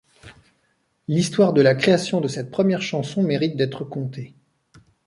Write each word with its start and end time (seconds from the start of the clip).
L'histoire 1.07 1.53
de 1.53 1.61
la 1.61 1.75
création 1.75 2.21
de 2.21 2.27
cette 2.27 2.49
première 2.49 2.81
chanson 2.81 3.21
mérite 3.21 3.55
d'être 3.55 3.83
contée. 3.83 4.33